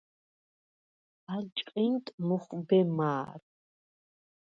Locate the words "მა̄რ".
2.97-3.39